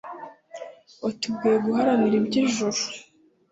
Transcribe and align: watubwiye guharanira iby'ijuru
watubwiye 1.03 1.57
guharanira 1.65 2.15
iby'ijuru 2.19 2.79